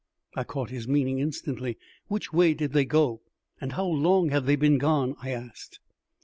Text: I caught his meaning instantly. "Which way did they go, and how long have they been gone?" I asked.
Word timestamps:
I 0.35 0.43
caught 0.43 0.71
his 0.71 0.87
meaning 0.87 1.19
instantly. 1.19 1.77
"Which 2.07 2.33
way 2.33 2.55
did 2.55 2.73
they 2.73 2.85
go, 2.85 3.21
and 3.59 3.73
how 3.73 3.85
long 3.85 4.29
have 4.29 4.47
they 4.47 4.55
been 4.55 4.79
gone?" 4.79 5.15
I 5.21 5.29
asked. 5.29 5.79